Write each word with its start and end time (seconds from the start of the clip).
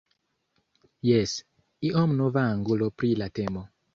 Jes, 1.07 1.33
iom 1.91 2.15
nova 2.21 2.47
angulo 2.55 2.91
pri 3.03 3.13
la 3.23 3.31
temo. 3.41 3.65